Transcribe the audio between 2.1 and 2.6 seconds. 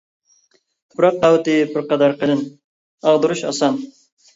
قېلىن،